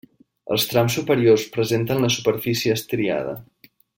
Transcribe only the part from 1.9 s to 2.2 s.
la